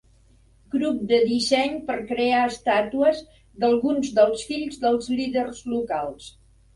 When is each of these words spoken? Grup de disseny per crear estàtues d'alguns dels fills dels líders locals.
Grup 0.75 1.01
de 1.09 1.17
disseny 1.31 1.75
per 1.89 1.97
crear 2.11 2.39
estàtues 2.51 3.19
d'alguns 3.65 4.09
dels 4.21 4.47
fills 4.53 4.81
dels 4.87 5.11
líders 5.21 5.61
locals. 5.75 6.27